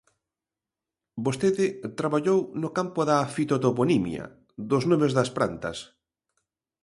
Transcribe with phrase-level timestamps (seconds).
[1.25, 1.65] Vostede
[1.99, 4.23] traballou no campo da fitotoponimia,
[4.69, 5.77] dos nomes das plantas.